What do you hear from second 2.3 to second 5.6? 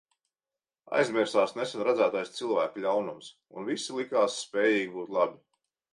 cilvēku ļaunums, un visi likās spējīgi būt labi.